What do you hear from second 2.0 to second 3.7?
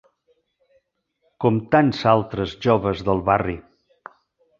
altres joves del barri.